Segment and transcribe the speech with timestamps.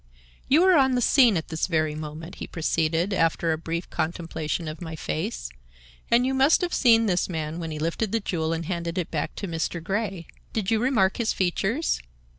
[0.47, 4.67] "You were on the scene at this very moment," he proceeded, after a brief contemplation
[4.67, 5.49] of my face,
[6.09, 9.11] "and you must have seen this man when he lifted the jewel and handed it
[9.11, 9.79] back to Mr.
[9.83, 10.25] Grey.
[10.53, 11.99] Did you remark his features?"